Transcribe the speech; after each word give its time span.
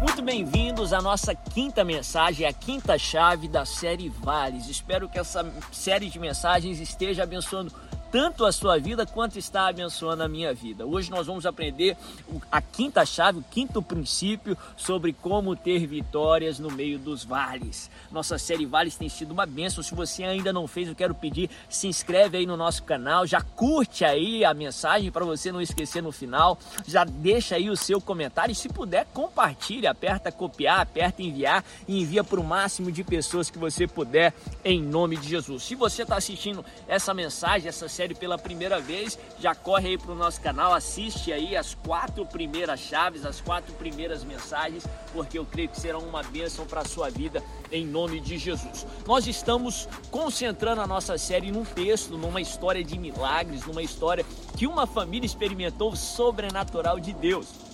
Muito 0.00 0.22
bem-vindos 0.22 0.92
à 0.92 1.00
nossa 1.00 1.34
quinta 1.34 1.82
mensagem, 1.82 2.46
a 2.46 2.52
quinta 2.52 2.98
chave 2.98 3.48
da 3.48 3.64
série 3.64 4.08
Vales. 4.08 4.68
Espero 4.68 5.08
que 5.08 5.18
essa 5.18 5.44
série 5.72 6.10
de 6.10 6.18
mensagens 6.18 6.80
esteja 6.80 7.22
abençoando 7.22 7.72
tanto 8.12 8.44
a 8.44 8.52
sua 8.52 8.78
vida 8.78 9.06
quanto 9.06 9.38
está 9.38 9.68
abençoando 9.68 10.22
a 10.22 10.28
minha 10.28 10.52
vida. 10.52 10.84
Hoje 10.84 11.10
nós 11.10 11.26
vamos 11.26 11.46
aprender 11.46 11.96
a 12.50 12.60
quinta 12.60 13.06
chave, 13.06 13.38
o 13.38 13.44
quinto 13.50 13.80
princípio 13.80 14.56
sobre 14.76 15.14
como 15.14 15.56
ter 15.56 15.86
vitórias 15.86 16.58
no 16.58 16.70
meio 16.70 16.98
dos 16.98 17.24
vales. 17.24 17.90
Nossa 18.10 18.36
série 18.36 18.66
Vales 18.66 18.96
tem 18.96 19.08
sido 19.08 19.32
uma 19.32 19.46
bênção. 19.46 19.82
Se 19.82 19.94
você 19.94 20.24
ainda 20.24 20.52
não 20.52 20.68
fez, 20.68 20.88
eu 20.88 20.94
quero 20.94 21.14
pedir, 21.14 21.48
se 21.70 21.86
inscreve 21.86 22.36
aí 22.36 22.44
no 22.44 22.54
nosso 22.54 22.82
canal, 22.82 23.26
já 23.26 23.40
curte 23.40 24.04
aí 24.04 24.44
a 24.44 24.52
mensagem 24.52 25.10
para 25.10 25.24
você 25.24 25.50
não 25.50 25.62
esquecer 25.62 26.02
no 26.02 26.12
final, 26.12 26.58
já 26.86 27.04
deixa 27.04 27.56
aí 27.56 27.70
o 27.70 27.76
seu 27.76 27.98
comentário 27.98 28.52
e 28.52 28.54
se 28.54 28.68
puder 28.68 29.06
compartilhe, 29.06 29.86
aperta 29.86 30.30
copiar, 30.30 30.80
aperta 30.80 31.22
enviar 31.22 31.64
e 31.88 32.02
envia 32.02 32.22
para 32.22 32.38
o 32.38 32.44
máximo 32.44 32.92
de 32.92 33.02
pessoas 33.02 33.48
que 33.48 33.58
você 33.58 33.86
puder 33.86 34.34
em 34.62 34.82
nome 34.82 35.16
de 35.16 35.30
Jesus. 35.30 35.62
Se 35.62 35.74
você 35.74 36.02
está 36.02 36.16
assistindo 36.16 36.62
essa 36.86 37.14
mensagem, 37.14 37.68
essa 37.68 37.88
série 37.88 38.01
série 38.02 38.14
pela 38.16 38.36
primeira 38.36 38.80
vez, 38.80 39.16
já 39.38 39.54
corre 39.54 39.90
aí 39.90 39.98
para 39.98 40.10
o 40.10 40.14
nosso 40.16 40.40
canal, 40.40 40.74
assiste 40.74 41.32
aí 41.32 41.56
as 41.56 41.74
quatro 41.74 42.26
primeiras 42.26 42.80
chaves, 42.80 43.24
as 43.24 43.40
quatro 43.40 43.72
primeiras 43.74 44.24
mensagens, 44.24 44.84
porque 45.12 45.38
eu 45.38 45.46
creio 45.46 45.68
que 45.68 45.80
serão 45.80 46.00
uma 46.00 46.20
bênção 46.24 46.66
para 46.66 46.80
a 46.80 46.84
sua 46.84 47.08
vida 47.10 47.40
em 47.70 47.86
nome 47.86 48.18
de 48.18 48.38
Jesus. 48.38 48.84
Nós 49.06 49.28
estamos 49.28 49.88
concentrando 50.10 50.80
a 50.80 50.86
nossa 50.86 51.16
série 51.16 51.52
num 51.52 51.64
texto, 51.64 52.18
numa 52.18 52.40
história 52.40 52.82
de 52.82 52.98
milagres, 52.98 53.64
numa 53.64 53.82
história 53.82 54.26
que 54.56 54.66
uma 54.66 54.84
família 54.84 55.26
experimentou 55.26 55.94
sobrenatural 55.94 56.98
de 56.98 57.12
Deus. 57.12 57.71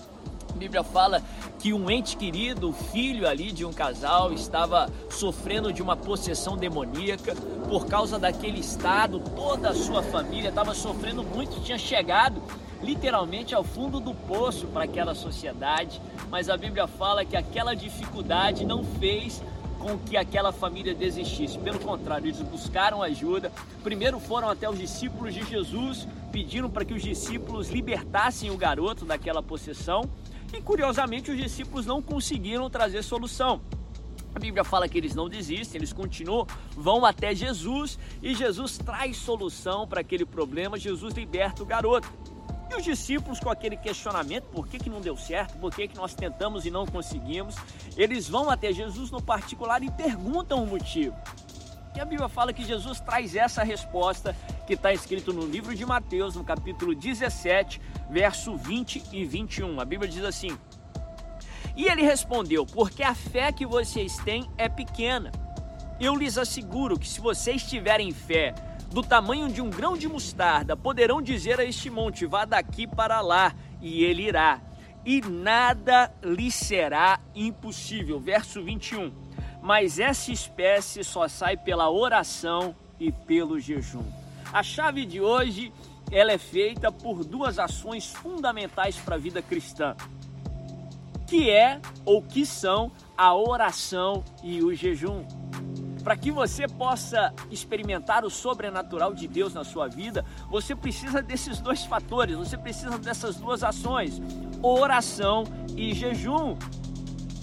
Bíblia 0.59 0.83
fala 0.83 1.23
que 1.59 1.73
um 1.73 1.91
ente 1.91 2.17
querido, 2.17 2.70
o 2.70 2.73
filho 2.73 3.27
ali 3.27 3.53
de 3.53 3.64
um 3.64 3.73
casal, 3.73 4.33
estava 4.33 4.91
sofrendo 5.09 5.73
de 5.73 5.81
uma 5.81 5.97
possessão 5.97 6.56
demoníaca 6.56 7.34
por 7.69 7.87
causa 7.87 8.19
daquele 8.19 8.61
estado, 8.61 9.20
toda 9.34 9.70
a 9.70 9.75
sua 9.75 10.03
família 10.03 10.48
estava 10.48 10.75
sofrendo 10.75 11.23
muito, 11.23 11.62
tinha 11.62 11.78
chegado 11.78 12.42
literalmente 12.83 13.55
ao 13.55 13.65
fundo 13.65 13.98
do 13.98 14.15
poço 14.15 14.67
para 14.69 14.84
aquela 14.84 15.15
sociedade, 15.15 16.00
mas 16.31 16.48
a 16.48 16.56
Bíblia 16.56 16.87
fala 16.87 17.25
que 17.25 17.37
aquela 17.37 17.75
dificuldade 17.75 18.65
não 18.65 18.84
fez 18.84 19.43
com 19.78 19.97
que 19.97 20.17
aquela 20.17 20.53
família 20.53 20.95
desistisse. 20.95 21.59
Pelo 21.59 21.78
contrário, 21.78 22.27
eles 22.27 22.41
buscaram 22.43 23.03
ajuda. 23.03 23.50
Primeiro 23.83 24.19
foram 24.19 24.48
até 24.48 24.69
os 24.69 24.78
discípulos 24.78 25.33
de 25.33 25.45
Jesus, 25.45 26.06
pediram 26.33 26.69
para 26.69 26.84
que 26.84 26.95
os 26.95 27.03
discípulos 27.03 27.69
libertassem 27.69 28.50
o 28.50 28.56
garoto 28.56 29.05
daquela 29.05 29.43
possessão. 29.43 30.09
E 30.53 30.61
curiosamente, 30.63 31.31
os 31.31 31.37
discípulos 31.37 31.87
não 31.87 32.01
conseguiram 32.01 32.69
trazer 32.71 33.03
solução. 33.03 33.61
A 34.35 34.39
Bíblia 34.39 34.63
fala 34.63 34.89
que 34.89 34.97
eles 34.97 35.15
não 35.15 35.29
desistem, 35.29 35.79
eles 35.79 35.93
continuam, 35.93 36.47
vão 36.77 37.05
até 37.05 37.35
Jesus 37.35 37.99
e 38.23 38.35
Jesus 38.35 38.79
traz 38.79 39.17
solução 39.17 39.87
para 39.87 40.01
aquele 40.01 40.25
problema. 40.25 40.79
Jesus 40.79 41.15
liberta 41.15 41.63
o 41.63 41.67
garoto. 41.67 42.09
E 42.71 42.75
os 42.77 42.85
discípulos, 42.85 43.41
com 43.41 43.51
aquele 43.51 43.77
questionamento: 43.77 44.45
por 44.45 44.69
que, 44.69 44.79
que 44.79 44.91
não 44.91 45.01
deu 45.01 45.17
certo? 45.17 45.59
Por 45.59 45.75
que, 45.75 45.89
que 45.89 45.97
nós 45.97 46.15
tentamos 46.15 46.67
e 46.67 46.71
não 46.71 46.87
conseguimos? 46.87 47.57
Eles 47.97 48.29
vão 48.29 48.51
até 48.51 48.73
Jesus 48.73 49.11
no 49.11 49.23
particular 49.23 49.83
e 49.83 49.91
perguntam 49.91 50.62
o 50.62 50.67
motivo. 50.67 51.17
E 51.97 52.01
a 52.01 52.05
Bíblia 52.05 52.29
fala 52.29 52.53
que 52.53 52.65
Jesus 52.65 53.01
traz 53.01 53.35
essa 53.35 53.65
resposta 53.65 54.37
que 54.69 54.75
está 54.75 54.93
escrito 54.93 55.33
no 55.33 55.47
livro 55.47 55.75
de 55.75 55.87
Mateus, 55.87 56.37
no 56.37 56.45
capítulo 56.45 56.95
17, 56.95 57.81
verso 58.11 58.55
20 58.55 59.03
e 59.15 59.25
21. 59.25 59.81
A 59.81 59.85
Bíblia 59.87 60.11
diz 60.11 60.23
assim: 60.23 60.59
E 61.75 61.87
ele 61.87 62.03
respondeu: 62.03 62.67
Porque 62.67 63.03
a 63.03 63.15
fé 63.15 63.51
que 63.51 63.65
vocês 63.65 64.19
têm 64.19 64.47
é 64.59 64.69
pequena. 64.69 65.33
Eu 65.99 66.15
lhes 66.15 66.37
asseguro 66.37 66.99
que 66.99 67.09
se 67.09 67.19
vocês 67.19 67.62
tiverem 67.62 68.12
fé 68.12 68.55
do 68.91 69.03
tamanho 69.03 69.49
de 69.49 69.62
um 69.62 69.71
grão 69.71 69.97
de 69.97 70.07
mostarda, 70.07 70.77
poderão 70.77 71.23
dizer 71.23 71.59
a 71.59 71.65
este 71.65 71.89
monte: 71.89 72.27
Vá 72.27 72.45
daqui 72.45 72.87
para 72.87 73.23
lá, 73.23 73.55
e 73.81 74.05
ele 74.05 74.25
irá. 74.25 74.61
E 75.03 75.23
nada 75.23 76.12
lhe 76.23 76.51
será 76.51 77.19
impossível. 77.34 78.21
Verso 78.21 78.62
21 78.62 79.28
mas 79.61 79.99
essa 79.99 80.31
espécie 80.31 81.03
só 81.03 81.27
sai 81.27 81.57
pela 81.57 81.91
oração 81.91 82.77
e 82.99 83.11
pelo 83.11 83.59
jejum. 83.59 84.05
A 84.53 84.62
chave 84.62 85.04
de 85.04 85.20
hoje 85.20 85.72
ela 86.10 86.32
é 86.32 86.38
feita 86.38 86.91
por 86.91 87.25
duas 87.25 87.59
ações 87.59 88.12
fundamentais 88.12 88.97
para 88.97 89.16
a 89.16 89.19
vida 89.19 89.42
cristã, 89.42 89.94
que 91.26 91.50
é 91.50 91.81
ou 92.04 92.22
que 92.22 92.47
são 92.47 92.91
a 93.16 93.34
oração 93.34 94.25
e 94.42 94.62
o 94.62 94.75
jejum. 94.75 95.25
Para 96.03 96.16
que 96.16 96.31
você 96.31 96.66
possa 96.66 97.34
experimentar 97.50 98.25
o 98.25 98.31
sobrenatural 98.31 99.12
de 99.12 99.28
Deus 99.28 99.53
na 99.53 99.64
sua 99.64 99.86
vida, 99.88 100.25
você 100.48 100.75
precisa 100.75 101.20
desses 101.20 101.60
dois 101.60 101.84
fatores, 101.84 102.36
você 102.36 102.56
precisa 102.56 102.98
dessas 102.98 103.36
duas 103.36 103.62
ações: 103.62 104.22
oração 104.62 105.44
e 105.76 105.92
jejum. 105.92 106.56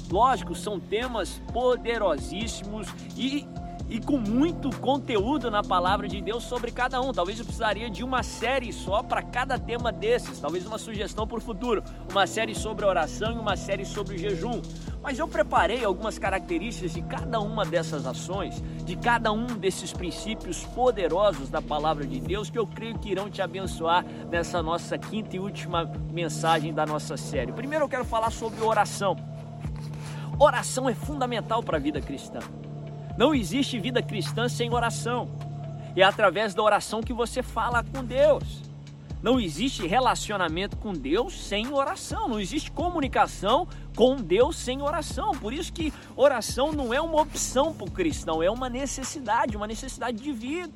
Lógico, 0.09 0.55
são 0.55 0.79
temas 0.79 1.39
poderosíssimos 1.53 2.87
e, 3.16 3.47
e 3.90 4.00
com 4.00 4.18
muito 4.18 4.69
conteúdo 4.79 5.51
na 5.51 5.63
palavra 5.63 6.07
de 6.07 6.22
Deus 6.22 6.44
sobre 6.44 6.72
cada 6.72 7.01
um. 7.01 7.12
Talvez 7.12 7.40
eu 7.40 7.46
precisaria 7.46 7.90
de 7.90 8.03
uma 8.03 8.23
série 8.23 8.73
só 8.73 9.03
para 9.03 9.22
cada 9.22 9.59
tema 9.59 9.91
desses, 9.91 10.40
talvez 10.40 10.66
uma 10.66 10.78
sugestão 10.78 11.28
para 11.28 11.38
o 11.38 11.41
futuro, 11.41 11.84
uma 12.09 12.25
série 12.25 12.56
sobre 12.56 12.85
oração 12.85 13.31
e 13.31 13.38
uma 13.38 13.56
série 13.56 13.85
sobre 13.85 14.18
jejum. 14.18 14.62
Mas 15.01 15.19
eu 15.19 15.28
preparei 15.28 15.85
algumas 15.85 16.18
características 16.18 16.94
de 16.94 17.01
cada 17.03 17.40
uma 17.40 17.63
dessas 17.63 18.07
ações, 18.07 18.63
de 18.84 18.96
cada 18.96 19.31
um 19.31 19.46
desses 19.46 19.94
princípios 19.94 20.63
poderosos 20.63 21.50
da 21.50 21.62
palavra 21.62 22.07
de 22.07 22.19
Deus 22.19 22.50
que 22.50 22.57
eu 22.57 22.66
creio 22.66 22.97
que 22.97 23.09
irão 23.09 23.29
te 23.29 23.41
abençoar 23.41 24.03
nessa 24.31 24.63
nossa 24.63 24.97
quinta 24.97 25.35
e 25.35 25.40
última 25.40 25.85
mensagem 26.12 26.73
da 26.73 26.88
nossa 26.88 27.16
série. 27.17 27.52
Primeiro 27.52 27.85
eu 27.85 27.90
quero 27.90 28.03
falar 28.06 28.31
sobre 28.31 28.63
oração. 28.63 29.16
Oração 30.40 30.90
é 30.90 30.94
fundamental 30.94 31.62
para 31.62 31.78
a 31.78 31.79
vida 31.79 32.02
cristã. 32.02 32.40
Não 33.18 33.34
existe 33.34 33.80
vida 33.80 34.02
cristã 34.02 34.50
sem 34.50 34.74
oração. 34.74 35.30
É 35.96 36.03
através 36.03 36.53
da 36.53 36.62
oração 36.62 37.02
que 37.02 37.14
você 37.14 37.42
fala 37.42 37.84
com 37.84 38.03
Deus. 38.03 38.64
Não 39.24 39.40
existe 39.40 39.88
relacionamento 39.88 40.78
com 40.78 40.94
Deus 40.94 41.34
sem 41.34 41.72
oração. 41.74 42.28
Não 42.28 42.40
existe 42.40 42.70
comunicação 42.70 43.68
com 43.96 44.18
Deus 44.18 44.58
sem 44.58 44.81
oração. 44.81 45.31
Por 45.31 45.53
isso 45.53 45.72
que 45.72 45.94
oração 46.16 46.72
não 46.72 46.94
é 46.94 47.00
uma 47.00 47.22
opção 47.22 47.74
para 47.74 47.88
o 47.88 47.92
cristão, 47.92 48.44
é 48.44 48.52
uma 48.52 48.70
necessidade, 48.70 49.56
uma 49.56 49.66
necessidade 49.66 50.22
de 50.22 50.32
vida. 50.32 50.72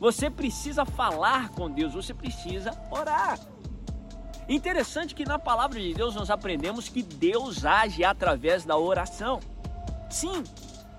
Você 0.00 0.28
precisa 0.28 0.84
falar 0.84 1.50
com 1.50 1.70
Deus, 1.70 1.94
você 1.94 2.12
precisa 2.12 2.76
orar. 2.90 3.38
Interessante 4.48 5.14
que 5.14 5.24
na 5.24 5.38
palavra 5.38 5.80
de 5.80 5.94
Deus 5.94 6.14
nós 6.14 6.28
aprendemos 6.28 6.88
que 6.88 7.02
Deus 7.02 7.64
age 7.64 8.04
através 8.04 8.64
da 8.64 8.76
oração. 8.76 9.40
Sim, 10.10 10.44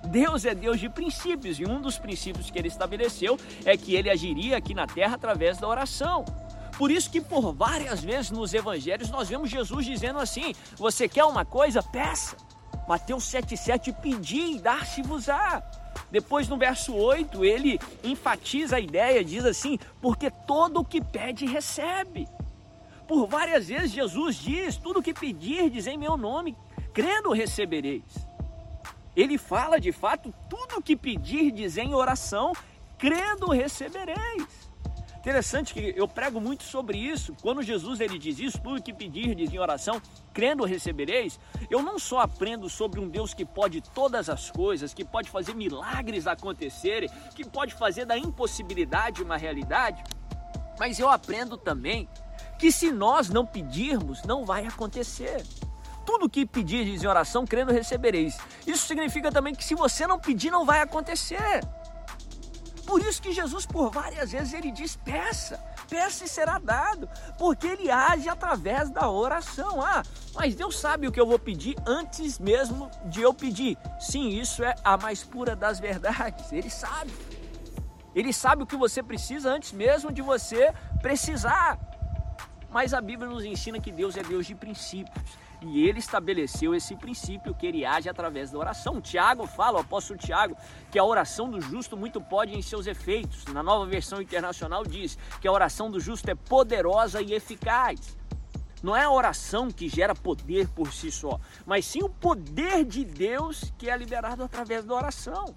Deus 0.06 0.46
é 0.46 0.54
Deus 0.54 0.80
de 0.80 0.90
princípios 0.90 1.60
e 1.60 1.66
um 1.66 1.82
dos 1.82 1.98
princípios 1.98 2.50
que 2.50 2.58
ele 2.58 2.68
estabeleceu 2.68 3.38
é 3.66 3.76
que 3.76 3.96
ele 3.96 4.10
agiria 4.10 4.58
aqui 4.58 4.74
na 4.74 4.88
terra 4.88 5.16
através 5.16 5.58
da 5.58 5.68
oração. 5.68 6.26
Por 6.78 6.92
isso 6.92 7.10
que 7.10 7.22
por 7.22 7.54
várias 7.54 8.04
vezes 8.04 8.32
nos 8.32 8.54
evangelhos 8.54 9.10
nós 9.10 9.30
vemos 9.30 9.50
Jesus 9.50 9.86
dizendo 9.86 10.20
assim: 10.20 10.54
"Você 10.76 11.08
quer 11.08 11.24
uma 11.26 11.46
coisa? 11.46 11.82
Peça". 11.82 12.36
Mateus 12.88 13.24
7:7 13.24 13.94
pedir 13.94 14.56
e 14.56 14.60
dar-se-vos-á. 14.60 15.64
Depois 16.12 16.48
no 16.48 16.58
verso 16.58 16.94
8, 16.94 17.44
ele 17.44 17.80
enfatiza 18.04 18.76
a 18.76 18.80
ideia, 18.80 19.24
diz 19.24 19.46
assim: 19.46 19.80
"Porque 20.02 20.30
todo 20.30 20.82
o 20.82 20.86
que 20.86 21.02
pede 21.02 21.46
recebe". 21.46 22.28
Por 23.08 23.28
várias 23.28 23.68
vezes 23.68 23.92
Jesus 23.92 24.36
diz: 24.36 24.78
tudo 24.78 25.02
que 25.02 25.14
pedirdes 25.14 25.88
em 25.88 25.98
meu 25.98 26.18
nome, 26.18 26.56
crendo 26.94 27.32
recebereis. 27.32 28.04
Ele 29.16 29.38
fala 29.38 29.80
de 29.80 29.92
fato: 29.92 30.34
tudo 30.50 30.82
que 30.82 30.96
pedirdes 30.96 31.78
em 31.78 31.94
oração, 31.94 32.54
crendo 32.98 33.52
recebereis. 33.52 34.66
Interessante 35.26 35.74
que 35.74 35.92
eu 35.98 36.08
prego 36.08 36.40
muito 36.40 36.64
sobre 36.64 37.00
isso. 37.00 37.36
Quando 37.42 37.64
Jesus 37.64 38.00
ele 38.00 38.20
diz 38.20 38.38
isso, 38.38 38.62
tudo 38.62 38.80
que 38.80 38.94
pedirdes 38.94 39.52
em 39.52 39.58
oração, 39.58 40.00
crendo 40.32 40.64
recebereis, 40.66 41.40
eu 41.68 41.82
não 41.82 41.98
só 41.98 42.20
aprendo 42.20 42.70
sobre 42.70 43.00
um 43.00 43.10
Deus 43.10 43.34
que 43.34 43.44
pode 43.44 43.82
todas 43.82 44.30
as 44.30 44.52
coisas, 44.52 44.94
que 44.94 45.04
pode 45.04 45.32
fazer 45.32 45.56
milagres 45.56 46.28
acontecerem, 46.28 47.10
que 47.34 47.44
pode 47.44 47.74
fazer 47.74 48.06
da 48.06 48.16
impossibilidade 48.16 49.24
uma 49.24 49.36
realidade, 49.36 50.04
mas 50.78 51.00
eu 51.00 51.10
aprendo 51.10 51.58
também 51.58 52.08
que 52.60 52.72
se 52.72 52.92
nós 52.92 53.28
não 53.28 53.48
pedirmos, 53.48 54.22
não 54.24 54.46
vai 54.46 54.68
acontecer. 54.68 55.44
Tudo 56.06 56.30
que 56.30 56.46
pedirdes 56.46 57.04
em 57.04 57.08
oração, 57.08 57.46
crendo, 57.46 57.72
recebereis. 57.72 58.38
Isso 58.66 58.86
significa 58.86 59.32
também 59.32 59.56
que 59.56 59.64
se 59.64 59.76
você 59.76 60.06
não 60.06 60.20
pedir, 60.20 60.52
não 60.52 60.66
vai 60.66 60.82
acontecer. 60.82 61.62
Por 62.86 63.02
isso 63.02 63.22
que 63.22 63.34
Jesus, 63.34 63.66
por 63.66 63.90
várias 63.92 64.32
vezes, 64.32 64.54
ele 64.54 64.72
diz: 64.72 64.96
peça, 64.96 65.58
peça 65.90 66.24
e 66.24 66.28
será 66.28 66.60
dado, 66.60 67.10
porque 67.38 67.66
ele 67.66 67.90
age 67.90 68.30
através 68.30 68.90
da 68.90 69.10
oração. 69.10 69.82
Ah, 69.82 70.04
mas 70.36 70.56
Deus 70.56 70.80
sabe 70.80 71.08
o 71.08 71.12
que 71.12 71.20
eu 71.20 71.26
vou 71.26 71.40
pedir 71.40 71.76
antes 71.86 72.38
mesmo 72.38 72.90
de 73.06 73.22
eu 73.22 73.34
pedir. 73.34 73.78
Sim, 74.00 74.30
isso 74.30 74.64
é 74.64 74.76
a 74.84 74.98
mais 74.98 75.24
pura 75.24 75.56
das 75.56 75.80
verdades. 75.80 76.52
Ele 76.52 76.70
sabe. 76.70 77.12
Ele 78.14 78.32
sabe 78.32 78.64
o 78.64 78.66
que 78.66 78.78
você 78.78 79.04
precisa 79.04 79.50
antes 79.50 79.72
mesmo 79.72 80.12
de 80.12 80.22
você 80.22 80.74
precisar. 81.02 81.78
Mas 82.70 82.94
a 82.94 83.02
Bíblia 83.02 83.30
nos 83.30 83.44
ensina 83.44 83.80
que 83.80 83.92
Deus 83.92 84.16
é 84.16 84.24
Deus 84.24 84.46
de 84.46 84.54
princípios. 84.54 85.38
E 85.62 85.88
ele 85.88 86.00
estabeleceu 86.00 86.76
esse 86.76 86.96
princípio 86.96 87.56
que 87.56 87.66
ele 87.66 87.86
age 87.86 88.10
através 88.10 88.52
da 88.52 88.58
oração. 88.58 89.02
Tiago 89.02 89.48
fala, 89.48 89.78
o 89.78 89.82
apóstolo 89.82 90.20
Tiago, 90.20 90.56
que 90.92 91.00
a 91.00 91.04
oração 91.04 91.50
do 91.50 91.62
justo 91.62 91.96
muito 91.98 92.20
pode 92.22 92.56
em 92.56 92.62
seus 92.62 92.88
efeitos. 92.88 93.46
Na 93.46 93.64
nova 93.64 93.86
versão 93.86 94.22
internacional 94.22 94.84
diz 94.84 95.18
que 95.40 95.48
a 95.48 95.52
oração 95.52 95.90
do 95.90 96.00
justo 96.00 96.30
é 96.30 96.36
poderosa 96.36 97.22
e 97.22 97.34
eficaz. 97.34 98.18
Não 98.84 98.96
é 98.96 99.04
a 99.04 99.12
oração 99.12 99.72
que 99.72 99.90
gera 99.90 100.14
poder 100.14 100.68
por 100.68 100.94
si 100.94 101.12
só, 101.12 101.40
mas 101.66 101.86
sim 101.86 102.04
o 102.04 102.10
poder 102.10 102.86
de 102.86 103.04
Deus 103.04 103.74
que 103.78 103.90
é 103.90 103.98
liberado 103.98 104.44
através 104.44 104.86
da 104.86 104.94
oração. 104.94 105.56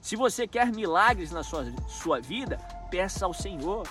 Se 0.00 0.14
você 0.14 0.46
quer 0.46 0.70
milagres 0.72 1.30
na 1.30 1.42
sua, 1.42 1.64
sua 1.88 2.20
vida, 2.20 2.58
peça 2.90 3.24
ao 3.24 3.34
Senhor. 3.34 3.88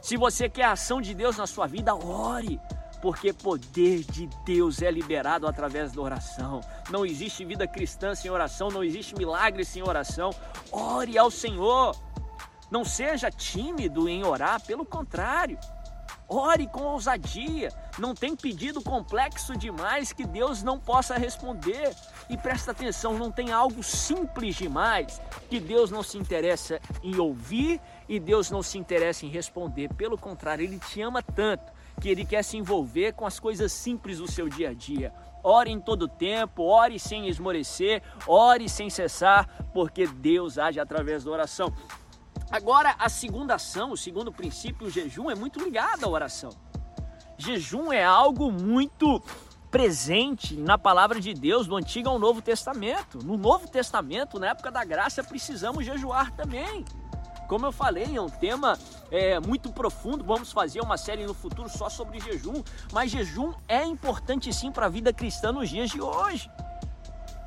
Se 0.00 0.16
você 0.16 0.48
quer 0.48 0.64
a 0.64 0.72
ação 0.72 1.00
de 1.00 1.14
Deus 1.14 1.36
na 1.36 1.46
sua 1.46 1.66
vida, 1.66 1.94
ore 1.94 2.60
porque 3.04 3.34
poder 3.34 4.02
de 4.02 4.26
Deus 4.46 4.80
é 4.80 4.90
liberado 4.90 5.46
através 5.46 5.92
da 5.92 6.00
oração. 6.00 6.62
Não 6.88 7.04
existe 7.04 7.44
vida 7.44 7.68
cristã 7.68 8.14
sem 8.14 8.30
oração, 8.30 8.70
não 8.70 8.82
existe 8.82 9.14
milagre 9.14 9.62
sem 9.62 9.82
oração. 9.82 10.30
Ore 10.72 11.18
ao 11.18 11.30
Senhor. 11.30 11.94
Não 12.70 12.82
seja 12.82 13.30
tímido 13.30 14.08
em 14.08 14.24
orar, 14.24 14.58
pelo 14.62 14.86
contrário. 14.86 15.58
Ore 16.26 16.66
com 16.66 16.80
ousadia. 16.80 17.68
Não 17.98 18.14
tem 18.14 18.34
pedido 18.34 18.80
complexo 18.80 19.54
demais 19.54 20.10
que 20.10 20.24
Deus 20.24 20.62
não 20.62 20.80
possa 20.80 21.18
responder. 21.18 21.94
E 22.30 22.38
presta 22.38 22.70
atenção, 22.70 23.18
não 23.18 23.30
tem 23.30 23.52
algo 23.52 23.82
simples 23.82 24.56
demais 24.56 25.20
que 25.50 25.60
Deus 25.60 25.90
não 25.90 26.02
se 26.02 26.16
interessa 26.16 26.80
em 27.02 27.18
ouvir 27.18 27.82
e 28.08 28.18
Deus 28.18 28.50
não 28.50 28.62
se 28.62 28.78
interessa 28.78 29.26
em 29.26 29.28
responder. 29.28 29.92
Pelo 29.94 30.18
contrário, 30.18 30.64
Ele 30.64 30.78
te 30.78 31.00
ama 31.00 31.22
tanto 31.22 31.72
que 32.00 32.08
Ele 32.08 32.24
quer 32.24 32.42
se 32.42 32.56
envolver 32.56 33.12
com 33.12 33.26
as 33.26 33.38
coisas 33.38 33.72
simples 33.72 34.18
do 34.18 34.30
seu 34.30 34.48
dia 34.48 34.70
a 34.70 34.74
dia. 34.74 35.12
Ore 35.42 35.70
em 35.70 35.80
todo 35.80 36.08
tempo, 36.08 36.62
ore 36.62 36.98
sem 36.98 37.28
esmorecer, 37.28 38.02
ore 38.26 38.68
sem 38.68 38.88
cessar, 38.88 39.48
porque 39.72 40.06
Deus 40.06 40.58
age 40.58 40.80
através 40.80 41.24
da 41.24 41.30
oração. 41.30 41.72
Agora, 42.50 42.94
a 42.98 43.08
segunda 43.08 43.54
ação, 43.54 43.92
o 43.92 43.96
segundo 43.96 44.32
princípio, 44.32 44.86
o 44.86 44.90
jejum, 44.90 45.30
é 45.30 45.34
muito 45.34 45.62
ligado 45.62 46.04
à 46.04 46.08
oração. 46.08 46.50
Jejum 47.36 47.92
é 47.92 48.04
algo 48.04 48.50
muito 48.50 49.22
presente 49.70 50.56
na 50.56 50.78
palavra 50.78 51.20
de 51.20 51.34
Deus 51.34 51.66
do 51.66 51.74
Antigo 51.76 52.08
ao 52.08 52.18
Novo 52.18 52.40
Testamento. 52.40 53.18
No 53.24 53.36
Novo 53.36 53.66
Testamento, 53.66 54.38
na 54.38 54.50
época 54.50 54.70
da 54.70 54.84
graça, 54.84 55.22
precisamos 55.24 55.84
jejuar 55.84 56.30
também. 56.30 56.84
Como 57.48 57.66
eu 57.66 57.72
falei, 57.72 58.16
é 58.16 58.20
um 58.20 58.28
tema 58.28 58.78
é, 59.10 59.38
muito 59.40 59.72
profundo. 59.72 60.24
Vamos 60.24 60.52
fazer 60.52 60.80
uma 60.80 60.96
série 60.96 61.26
no 61.26 61.34
futuro 61.34 61.68
só 61.68 61.88
sobre 61.88 62.20
jejum. 62.20 62.62
Mas 62.92 63.10
jejum 63.10 63.52
é 63.68 63.84
importante 63.84 64.52
sim 64.52 64.72
para 64.72 64.86
a 64.86 64.88
vida 64.88 65.12
cristã 65.12 65.52
nos 65.52 65.68
dias 65.68 65.90
de 65.90 66.00
hoje. 66.00 66.50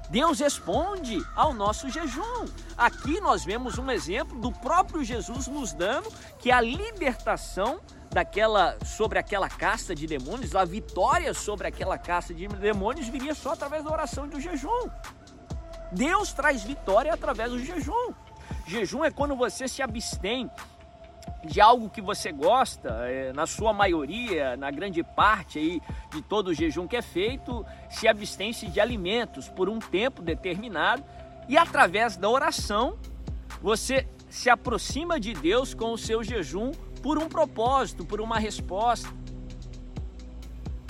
Deus 0.09 0.39
responde 0.39 1.21
ao 1.35 1.53
nosso 1.53 1.89
jejum. 1.89 2.45
Aqui 2.77 3.19
nós 3.19 3.43
vemos 3.43 3.77
um 3.77 3.91
exemplo 3.91 4.39
do 4.39 4.51
próprio 4.51 5.03
Jesus 5.03 5.47
nos 5.47 5.73
dando 5.73 6.11
que 6.39 6.49
a 6.49 6.61
libertação 6.61 7.81
daquela 8.09 8.77
sobre 8.85 9.19
aquela 9.19 9.49
casta 9.49 9.93
de 9.93 10.07
demônios, 10.07 10.55
a 10.55 10.63
vitória 10.63 11.33
sobre 11.33 11.67
aquela 11.67 11.97
casta 11.97 12.33
de 12.33 12.47
demônios 12.47 13.09
viria 13.09 13.35
só 13.35 13.51
através 13.51 13.83
da 13.83 13.91
oração 13.91 14.25
e 14.25 14.29
do 14.29 14.39
jejum. 14.39 14.89
Deus 15.91 16.31
traz 16.31 16.63
vitória 16.63 17.13
através 17.13 17.51
do 17.51 17.59
jejum. 17.59 18.13
Jejum 18.65 19.03
é 19.03 19.11
quando 19.11 19.35
você 19.35 19.67
se 19.67 19.81
abstém 19.81 20.49
de 21.43 21.61
algo 21.61 21.89
que 21.89 22.01
você 22.01 22.31
gosta, 22.31 22.89
é, 23.07 23.31
na 23.33 23.45
sua 23.45 23.71
maioria, 23.71 24.57
na 24.57 24.71
grande 24.71 25.03
parte 25.03 25.59
aí 25.59 25.81
de 26.11 26.21
todo 26.21 26.49
o 26.49 26.53
jejum 26.53 26.87
que 26.87 26.95
é 26.95 27.01
feito, 27.01 27.65
se 27.89 28.07
abstém-se 28.07 28.67
de 28.67 28.79
alimentos 28.79 29.47
por 29.47 29.69
um 29.69 29.79
tempo 29.79 30.21
determinado 30.21 31.03
e 31.47 31.57
através 31.57 32.17
da 32.17 32.29
oração 32.29 32.97
você 33.61 34.07
se 34.29 34.49
aproxima 34.49 35.19
de 35.19 35.33
Deus 35.33 35.73
com 35.73 35.93
o 35.93 35.97
seu 35.97 36.23
jejum 36.23 36.71
por 37.01 37.17
um 37.17 37.29
propósito, 37.29 38.05
por 38.05 38.19
uma 38.19 38.37
resposta. 38.37 39.09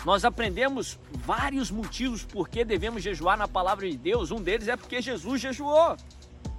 Nós 0.05 0.23
aprendemos 0.23 0.97
vários 1.25 1.69
motivos 1.69 2.23
por 2.23 2.47
que 2.47 2.63
devemos 2.63 3.03
jejuar 3.03 3.37
na 3.37 3.47
palavra 3.47 3.89
de 3.89 3.97
Deus. 3.97 4.31
Um 4.31 4.41
deles 4.41 4.67
é 4.67 4.77
porque 4.77 5.01
Jesus 5.01 5.41
jejuou. 5.41 5.97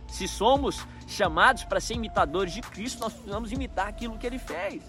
Se 0.08 0.26
somos 0.26 0.86
chamados 1.06 1.64
para 1.64 1.80
ser 1.80 1.94
imitadores 1.94 2.52
de 2.52 2.60
Cristo, 2.60 3.00
nós 3.00 3.12
precisamos 3.12 3.52
imitar 3.52 3.88
aquilo 3.88 4.18
que 4.18 4.26
ele 4.26 4.38
fez. 4.38 4.82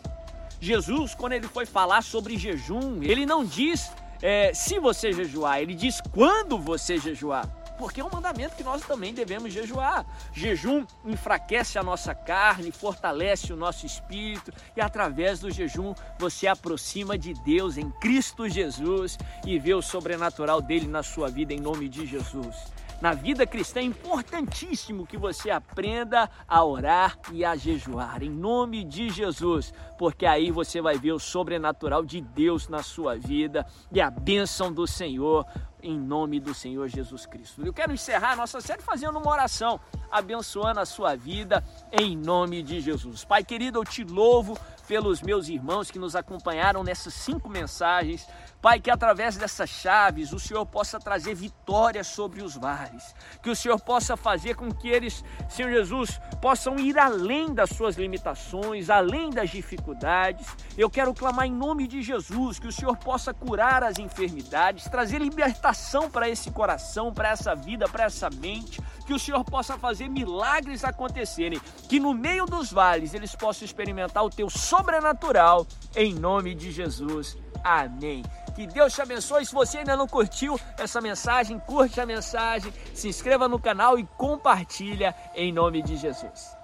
Jesus, 0.59 1.13
quando 1.13 1.33
ele 1.33 1.47
foi 1.47 1.65
falar 1.65 2.01
sobre 2.01 2.37
jejum, 2.37 3.01
ele 3.03 3.25
não 3.25 3.45
diz 3.45 3.91
é, 4.21 4.53
se 4.53 4.79
você 4.79 5.13
jejuar, 5.13 5.61
ele 5.61 5.75
diz 5.75 6.01
quando 6.11 6.59
você 6.59 6.97
jejuar. 6.97 7.47
Porque 7.77 8.01
é 8.01 8.03
um 8.03 8.09
mandamento 8.11 8.57
que 8.57 8.63
nós 8.63 8.81
também 8.81 9.13
devemos 9.13 9.53
jejuar. 9.53 10.05
Jejum 10.33 10.85
enfraquece 11.05 11.79
a 11.79 11.83
nossa 11.83 12.13
carne, 12.13 12.73
fortalece 12.73 13.53
o 13.53 13.55
nosso 13.55 13.85
espírito, 13.85 14.51
e 14.75 14.81
através 14.81 15.39
do 15.39 15.49
jejum 15.49 15.95
você 16.17 16.45
aproxima 16.45 17.17
de 17.17 17.33
Deus 17.33 17.77
em 17.77 17.89
Cristo 17.89 18.49
Jesus 18.49 19.17
e 19.45 19.57
vê 19.57 19.73
o 19.73 19.81
sobrenatural 19.81 20.61
dele 20.61 20.87
na 20.87 21.01
sua 21.01 21.29
vida 21.29 21.53
em 21.53 21.59
nome 21.61 21.87
de 21.87 22.05
Jesus. 22.05 22.57
Na 23.01 23.13
vida 23.13 23.47
cristã 23.47 23.79
é 23.79 23.83
importantíssimo 23.83 25.07
que 25.07 25.17
você 25.17 25.49
aprenda 25.49 26.29
a 26.45 26.65
orar 26.65 27.17
e 27.31 27.45
a 27.45 27.55
jejuar 27.55 28.21
em 28.21 28.29
nome 28.29 28.83
de 28.83 29.09
Jesus, 29.09 29.73
porque 29.97 30.25
aí 30.25 30.51
você 30.51 30.81
vai 30.81 30.97
ver 30.97 31.13
o 31.13 31.19
sobrenatural 31.19 32.03
de 32.03 32.19
Deus 32.19 32.67
na 32.67 32.83
sua 32.83 33.15
vida 33.15 33.65
e 33.89 34.01
a 34.01 34.11
bênção 34.11 34.69
do 34.73 34.85
Senhor 34.85 35.45
em 35.81 35.97
nome 35.97 36.39
do 36.39 36.53
Senhor 36.53 36.87
Jesus 36.87 37.25
Cristo. 37.25 37.65
Eu 37.65 37.73
quero 37.73 37.93
encerrar 37.93 38.33
a 38.33 38.35
nossa 38.35 38.59
série 38.61 38.81
fazendo 38.81 39.17
uma 39.17 39.31
oração, 39.31 39.79
abençoando 40.11 40.79
a 40.79 40.85
sua 40.85 41.15
vida 41.15 41.63
em 41.91 42.17
nome 42.17 42.61
de 42.61 42.79
Jesus. 42.81 43.23
Pai 43.23 43.43
querido, 43.43 43.79
eu 43.79 43.85
te 43.85 44.03
louvo 44.03 44.57
pelos 44.87 45.21
meus 45.21 45.47
irmãos 45.47 45.91
que 45.91 45.99
nos 45.99 46.15
acompanharam 46.15 46.83
nessas 46.83 47.13
cinco 47.13 47.47
mensagens. 47.47 48.27
Pai, 48.61 48.79
que 48.79 48.91
através 48.91 49.37
dessas 49.37 49.69
chaves 49.69 50.33
o 50.33 50.39
Senhor 50.39 50.65
possa 50.65 50.99
trazer 50.99 51.33
vitória 51.33 52.03
sobre 52.03 52.41
os 52.41 52.55
vales, 52.55 53.15
que 53.41 53.49
o 53.49 53.55
Senhor 53.55 53.79
possa 53.79 54.17
fazer 54.17 54.55
com 54.55 54.69
que 54.69 54.89
eles, 54.89 55.23
Senhor 55.47 55.71
Jesus, 55.71 56.19
possam 56.41 56.77
ir 56.77 56.97
além 56.97 57.53
das 57.53 57.69
suas 57.69 57.95
limitações, 57.95 58.89
além 58.89 59.29
das 59.29 59.49
dificuldades. 59.49 60.45
Eu 60.77 60.89
quero 60.89 61.13
clamar 61.13 61.45
em 61.45 61.53
nome 61.53 61.87
de 61.87 62.01
Jesus 62.01 62.59
que 62.59 62.67
o 62.67 62.71
Senhor 62.71 62.97
possa 62.97 63.33
curar 63.33 63.81
as 63.81 63.97
enfermidades, 63.97 64.89
trazer 64.89 65.21
libertação 65.21 65.68
para 66.09 66.29
esse 66.29 66.51
coração, 66.51 67.13
para 67.13 67.29
essa 67.29 67.55
vida, 67.55 67.87
para 67.87 68.05
essa 68.05 68.29
mente, 68.29 68.81
que 69.05 69.13
o 69.13 69.19
Senhor 69.19 69.43
possa 69.43 69.77
fazer 69.77 70.09
milagres 70.09 70.83
acontecerem, 70.83 71.59
que 71.87 71.99
no 71.99 72.13
meio 72.13 72.45
dos 72.45 72.71
vales 72.71 73.13
eles 73.13 73.35
possam 73.35 73.65
experimentar 73.65 74.23
o 74.23 74.29
teu 74.29 74.49
sobrenatural, 74.49 75.65
em 75.95 76.13
nome 76.13 76.53
de 76.53 76.71
Jesus. 76.71 77.37
Amém. 77.63 78.23
Que 78.55 78.67
Deus 78.67 78.93
te 78.93 79.01
abençoe. 79.01 79.45
Se 79.45 79.53
você 79.53 79.79
ainda 79.79 79.95
não 79.95 80.07
curtiu 80.07 80.59
essa 80.77 80.99
mensagem, 80.99 81.59
curte 81.59 82.01
a 82.01 82.05
mensagem, 82.05 82.73
se 82.93 83.07
inscreva 83.07 83.47
no 83.47 83.59
canal 83.59 83.97
e 83.97 84.05
compartilha 84.17 85.15
em 85.33 85.51
nome 85.51 85.81
de 85.81 85.95
Jesus. 85.95 86.58